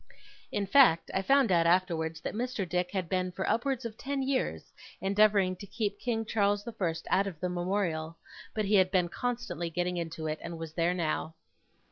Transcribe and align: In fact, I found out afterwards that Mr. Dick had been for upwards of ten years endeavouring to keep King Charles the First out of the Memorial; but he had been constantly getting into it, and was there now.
In 0.51 0.65
fact, 0.65 1.11
I 1.13 1.21
found 1.21 1.51
out 1.51 1.67
afterwards 1.67 2.21
that 2.21 2.33
Mr. 2.33 2.67
Dick 2.67 2.89
had 2.89 3.07
been 3.07 3.31
for 3.31 3.47
upwards 3.47 3.85
of 3.85 3.99
ten 3.99 4.23
years 4.23 4.73
endeavouring 4.99 5.55
to 5.57 5.67
keep 5.67 5.99
King 5.99 6.25
Charles 6.25 6.63
the 6.63 6.71
First 6.71 7.05
out 7.11 7.27
of 7.27 7.39
the 7.39 7.49
Memorial; 7.49 8.17
but 8.55 8.65
he 8.65 8.73
had 8.73 8.89
been 8.89 9.09
constantly 9.09 9.69
getting 9.69 9.97
into 9.97 10.25
it, 10.25 10.39
and 10.41 10.57
was 10.57 10.73
there 10.73 10.95
now. 10.95 11.35